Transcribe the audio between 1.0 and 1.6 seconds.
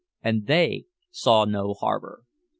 saw